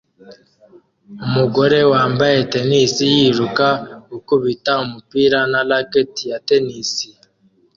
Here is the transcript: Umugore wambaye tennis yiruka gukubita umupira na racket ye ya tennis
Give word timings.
Umugore 1.23 1.79
wambaye 1.91 2.37
tennis 2.51 2.93
yiruka 3.13 3.67
gukubita 4.11 4.71
umupira 4.85 5.39
na 5.51 5.59
racket 5.69 6.11
ye 6.25 6.25
ya 6.31 6.37
tennis 6.47 6.91